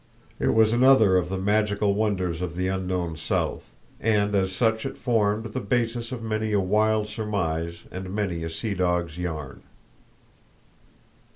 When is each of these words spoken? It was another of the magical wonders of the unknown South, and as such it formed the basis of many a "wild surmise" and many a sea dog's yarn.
It 0.39 0.55
was 0.55 0.73
another 0.73 1.15
of 1.15 1.29
the 1.29 1.37
magical 1.37 1.93
wonders 1.93 2.41
of 2.41 2.55
the 2.55 2.67
unknown 2.67 3.15
South, 3.17 3.69
and 3.99 4.33
as 4.33 4.51
such 4.51 4.83
it 4.83 4.97
formed 4.97 5.53
the 5.53 5.59
basis 5.59 6.11
of 6.11 6.23
many 6.23 6.53
a 6.53 6.59
"wild 6.59 7.05
surmise" 7.05 7.83
and 7.91 8.09
many 8.11 8.43
a 8.43 8.49
sea 8.49 8.73
dog's 8.73 9.19
yarn. 9.19 9.61